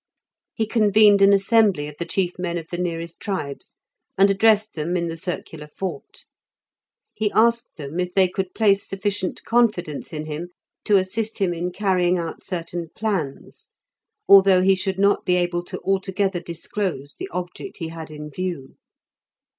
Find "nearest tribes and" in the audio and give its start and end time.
2.79-4.31